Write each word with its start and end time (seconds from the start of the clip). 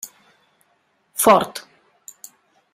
Fort. 1.23 1.53